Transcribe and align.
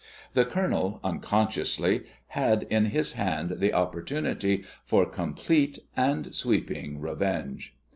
The 0.33 0.45
Colonel, 0.45 0.99
unconsciously, 1.03 2.01
had 2.29 2.63
in 2.71 2.85
his 2.85 3.13
hand 3.13 3.57
the 3.59 3.71
opportunity 3.71 4.63
for 4.83 5.05
complete 5.05 5.77
and 5.95 6.33
sweeping 6.33 6.99
revenge. 6.99 7.75